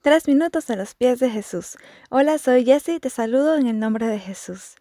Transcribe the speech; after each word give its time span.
Tres 0.00 0.28
minutos 0.28 0.70
a 0.70 0.76
los 0.76 0.94
pies 0.94 1.18
de 1.18 1.28
Jesús. 1.28 1.76
Hola, 2.08 2.38
soy 2.38 2.64
Jessie 2.64 3.00
te 3.00 3.10
saludo 3.10 3.56
en 3.56 3.66
el 3.66 3.80
nombre 3.80 4.06
de 4.06 4.20
Jesús. 4.20 4.76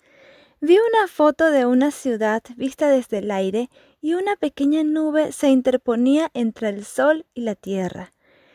Vi 0.62 0.78
una 0.78 1.08
foto 1.08 1.50
de 1.50 1.66
una 1.66 1.90
ciudad 1.90 2.43
vista 2.55 2.88
desde 2.88 3.17
el 3.17 3.32
aire 3.32 3.72
y 4.00 4.14
una 4.14 4.35
pequeña 4.35 4.83
nube 4.83 5.32
se 5.32 5.50
interponía 5.50 6.30
entre 6.35 6.69
el 6.69 6.85
sol 6.85 7.25
y 7.33 7.42
la 7.42 7.56
tierra 7.56 8.14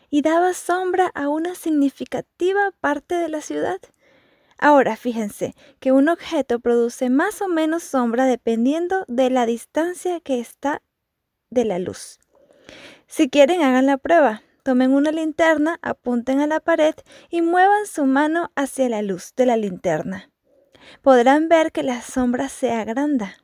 y 0.08 0.22
daba 0.22 0.54
sombra 0.54 1.10
a 1.16 1.28
una 1.28 1.56
significativa 1.56 2.70
parte 2.80 3.16
de 3.16 3.28
la 3.28 3.40
ciudad. 3.40 3.80
Ahora 4.56 4.94
fíjense 4.94 5.56
que 5.80 5.90
un 5.90 6.08
objeto 6.08 6.60
produce 6.60 7.10
más 7.10 7.42
o 7.42 7.48
menos 7.48 7.82
sombra 7.82 8.24
dependiendo 8.26 9.04
de 9.08 9.30
la 9.30 9.46
distancia 9.46 10.20
que 10.20 10.38
está 10.38 10.80
de 11.50 11.64
la 11.64 11.80
luz. 11.80 12.20
Si 13.08 13.28
quieren, 13.28 13.62
hagan 13.62 13.86
la 13.86 13.98
prueba. 13.98 14.42
Tomen 14.62 14.92
una 14.92 15.10
linterna, 15.10 15.78
apunten 15.82 16.40
a 16.40 16.46
la 16.46 16.60
pared 16.60 16.94
y 17.30 17.42
muevan 17.42 17.86
su 17.86 18.04
mano 18.04 18.52
hacia 18.54 18.88
la 18.88 19.02
luz 19.02 19.32
de 19.36 19.46
la 19.46 19.56
linterna. 19.56 20.30
Podrán 21.02 21.48
ver 21.48 21.72
que 21.72 21.82
la 21.82 22.00
sombra 22.00 22.48
se 22.48 22.70
agranda. 22.70 23.36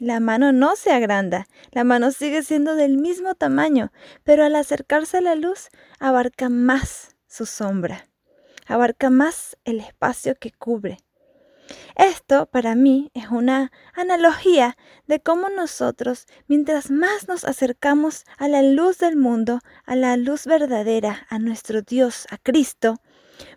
La 0.00 0.18
mano 0.18 0.52
no 0.52 0.74
se 0.76 0.92
agranda, 0.92 1.46
la 1.70 1.84
mano 1.84 2.10
sigue 2.10 2.42
siendo 2.42 2.74
del 2.74 2.98
mismo 2.98 3.34
tamaño, 3.34 3.92
pero 4.24 4.44
al 4.44 4.56
acercarse 4.56 5.18
a 5.18 5.22
la 5.22 5.36
luz 5.36 5.68
abarca 6.00 6.48
más 6.48 7.16
su 7.28 7.46
sombra, 7.46 8.08
abarca 8.66 9.08
más 9.08 9.56
el 9.64 9.80
espacio 9.80 10.34
que 10.34 10.50
cubre. 10.50 10.98
Esto 12.28 12.46
para 12.46 12.74
mí 12.74 13.12
es 13.14 13.28
una 13.30 13.70
analogía 13.94 14.76
de 15.06 15.20
cómo 15.20 15.48
nosotros, 15.48 16.26
mientras 16.48 16.90
más 16.90 17.28
nos 17.28 17.44
acercamos 17.44 18.24
a 18.36 18.48
la 18.48 18.62
luz 18.62 18.98
del 18.98 19.14
mundo, 19.14 19.60
a 19.84 19.94
la 19.94 20.16
luz 20.16 20.44
verdadera, 20.44 21.24
a 21.28 21.38
nuestro 21.38 21.82
Dios, 21.82 22.26
a 22.30 22.38
Cristo, 22.38 22.96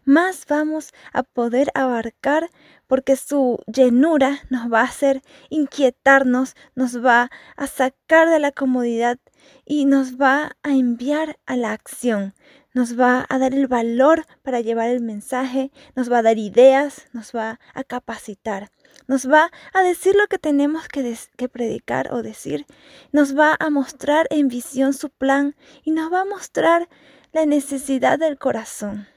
más 0.05 0.45
vamos 0.47 0.93
a 1.13 1.23
poder 1.23 1.71
abarcar 1.73 2.51
porque 2.85 3.15
su 3.15 3.57
llenura 3.65 4.39
nos 4.51 4.71
va 4.71 4.81
a 4.81 4.85
hacer 4.85 5.23
inquietarnos, 5.49 6.55
nos 6.75 7.03
va 7.03 7.31
a 7.55 7.65
sacar 7.65 8.29
de 8.29 8.37
la 8.37 8.51
comodidad 8.51 9.17
y 9.65 9.85
nos 9.85 10.21
va 10.21 10.51
a 10.61 10.69
enviar 10.73 11.39
a 11.47 11.55
la 11.55 11.71
acción, 11.71 12.35
nos 12.73 12.99
va 12.99 13.25
a 13.29 13.37
dar 13.39 13.53
el 13.53 13.67
valor 13.67 14.25
para 14.43 14.61
llevar 14.61 14.89
el 14.89 15.01
mensaje, 15.01 15.71
nos 15.95 16.11
va 16.11 16.19
a 16.19 16.23
dar 16.23 16.37
ideas, 16.37 17.07
nos 17.13 17.33
va 17.35 17.59
a 17.73 17.83
capacitar, 17.83 18.71
nos 19.07 19.29
va 19.29 19.51
a 19.73 19.81
decir 19.81 20.15
lo 20.15 20.27
que 20.27 20.37
tenemos 20.37 20.87
que, 20.87 21.49
predicar 21.49 22.13
o 22.13 22.21
decir, 22.21 22.65
nos 23.11 23.37
va 23.37 23.55
a 23.59 23.69
mostrar 23.69 24.27
en 24.29 24.47
visión 24.47 24.93
su 24.93 25.09
plan 25.09 25.55
y 25.83 25.91
nos 25.91 26.11
va 26.11 26.21
a 26.21 26.25
mostrar 26.25 26.89
la 27.31 27.45
necesidad 27.45 28.19
del 28.19 28.37
corazón. 28.37 29.07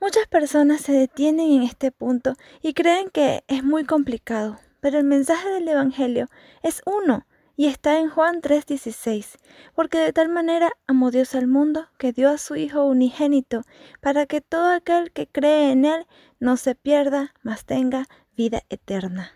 Muchas 0.00 0.26
personas 0.28 0.82
se 0.82 0.92
detienen 0.92 1.50
en 1.50 1.62
este 1.62 1.90
punto 1.90 2.34
y 2.60 2.74
creen 2.74 3.10
que 3.10 3.42
es 3.48 3.64
muy 3.64 3.84
complicado, 3.84 4.60
pero 4.80 4.98
el 4.98 5.04
mensaje 5.04 5.48
del 5.48 5.66
Evangelio 5.68 6.28
es 6.62 6.82
uno 6.84 7.26
y 7.56 7.66
está 7.66 7.98
en 7.98 8.08
Juan 8.08 8.40
3:16, 8.40 9.38
porque 9.74 9.98
de 9.98 10.12
tal 10.12 10.28
manera 10.28 10.72
amó 10.86 11.10
Dios 11.10 11.34
al 11.34 11.46
mundo 11.46 11.88
que 11.98 12.12
dio 12.12 12.30
a 12.30 12.38
su 12.38 12.56
Hijo 12.56 12.84
unigénito, 12.84 13.62
para 14.00 14.26
que 14.26 14.40
todo 14.40 14.70
aquel 14.70 15.12
que 15.12 15.26
cree 15.26 15.70
en 15.70 15.84
Él 15.84 16.06
no 16.40 16.56
se 16.56 16.74
pierda, 16.74 17.34
mas 17.42 17.64
tenga 17.64 18.06
vida 18.36 18.62
eterna. 18.68 19.32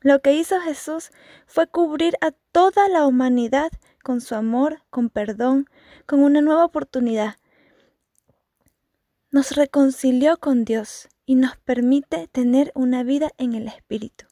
Lo 0.00 0.20
que 0.20 0.34
hizo 0.34 0.60
Jesús 0.60 1.10
fue 1.46 1.66
cubrir 1.66 2.16
a 2.20 2.30
toda 2.52 2.88
la 2.88 3.06
humanidad 3.06 3.70
con 4.02 4.20
su 4.20 4.34
amor, 4.34 4.82
con 4.90 5.10
perdón, 5.10 5.66
con 6.06 6.20
una 6.20 6.40
nueva 6.40 6.64
oportunidad. 6.64 7.36
Nos 9.30 9.56
reconcilió 9.56 10.38
con 10.38 10.64
Dios 10.64 11.08
y 11.26 11.34
nos 11.34 11.56
permite 11.58 12.28
tener 12.28 12.72
una 12.74 13.02
vida 13.02 13.30
en 13.38 13.54
el 13.54 13.66
Espíritu. 13.66 14.24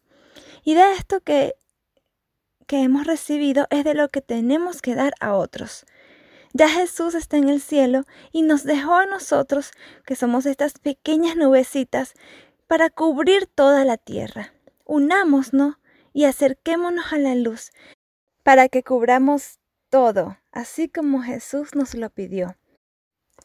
Y 0.64 0.74
de 0.74 0.92
esto 0.92 1.20
que 1.20 1.56
que 2.66 2.82
hemos 2.82 3.06
recibido 3.06 3.66
es 3.70 3.84
de 3.84 3.94
lo 3.94 4.08
que 4.08 4.20
tenemos 4.20 4.82
que 4.82 4.94
dar 4.94 5.14
a 5.20 5.34
otros. 5.34 5.86
Ya 6.52 6.68
Jesús 6.68 7.14
está 7.14 7.36
en 7.36 7.48
el 7.48 7.60
cielo 7.60 8.04
y 8.32 8.42
nos 8.42 8.64
dejó 8.64 8.94
a 8.94 9.06
nosotros, 9.06 9.72
que 10.04 10.16
somos 10.16 10.46
estas 10.46 10.78
pequeñas 10.78 11.36
nubecitas, 11.36 12.14
para 12.66 12.90
cubrir 12.90 13.46
toda 13.46 13.84
la 13.84 13.96
tierra. 13.96 14.52
Unámonos 14.84 15.76
y 16.12 16.24
acerquémonos 16.24 17.12
a 17.12 17.18
la 17.18 17.34
luz, 17.34 17.72
para 18.42 18.68
que 18.68 18.82
cubramos 18.82 19.58
todo, 19.90 20.38
así 20.50 20.88
como 20.88 21.22
Jesús 21.22 21.74
nos 21.74 21.94
lo 21.94 22.08
pidió. 22.10 22.56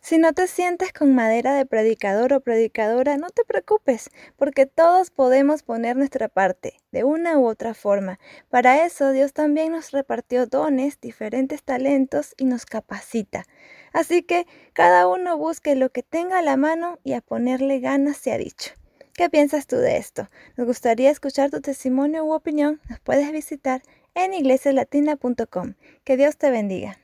Si 0.03 0.17
no 0.17 0.33
te 0.33 0.47
sientes 0.47 0.91
con 0.93 1.13
madera 1.13 1.53
de 1.53 1.67
predicador 1.67 2.33
o 2.33 2.41
predicadora, 2.41 3.17
no 3.17 3.29
te 3.29 3.45
preocupes, 3.45 4.09
porque 4.35 4.65
todos 4.65 5.11
podemos 5.11 5.61
poner 5.61 5.95
nuestra 5.95 6.27
parte, 6.27 6.73
de 6.91 7.03
una 7.03 7.37
u 7.37 7.45
otra 7.45 7.75
forma. 7.75 8.19
Para 8.49 8.83
eso 8.83 9.11
Dios 9.11 9.31
también 9.31 9.73
nos 9.73 9.91
repartió 9.91 10.47
dones, 10.47 10.99
diferentes 10.99 11.61
talentos 11.61 12.33
y 12.37 12.45
nos 12.45 12.65
capacita. 12.65 13.45
Así 13.93 14.23
que 14.23 14.47
cada 14.73 15.07
uno 15.07 15.37
busque 15.37 15.75
lo 15.75 15.91
que 15.91 16.01
tenga 16.01 16.39
a 16.39 16.41
la 16.41 16.57
mano 16.57 16.97
y 17.03 17.13
a 17.13 17.21
ponerle 17.21 17.79
ganas 17.79 18.17
se 18.17 18.31
ha 18.31 18.39
dicho. 18.39 18.71
¿Qué 19.13 19.29
piensas 19.29 19.67
tú 19.67 19.75
de 19.75 19.97
esto? 19.97 20.29
Nos 20.57 20.65
gustaría 20.65 21.11
escuchar 21.11 21.51
tu 21.51 21.61
testimonio 21.61 22.25
u 22.25 22.33
opinión. 22.33 22.81
Nos 22.89 22.99
puedes 23.01 23.31
visitar 23.31 23.83
en 24.15 24.33
iglesialatina.com. 24.33 25.75
Que 26.03 26.17
Dios 26.17 26.37
te 26.37 26.49
bendiga. 26.49 27.00